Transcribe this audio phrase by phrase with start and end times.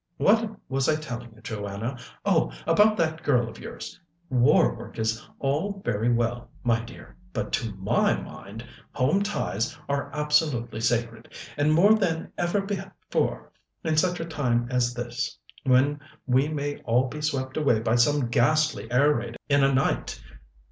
[0.17, 1.95] What was I telling you, Joanna?
[2.25, 3.99] Oh, about that girl of yours.
[4.31, 10.09] War work is all very well, my dear, but to my mind home ties are
[10.11, 13.51] absolutely sacred, and more than ever before
[13.83, 18.27] in such a time as this, when we may all be swept away by some
[18.27, 20.19] ghastly air raid in a night.